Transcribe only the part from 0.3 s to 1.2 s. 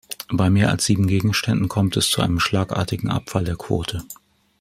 mehr als sieben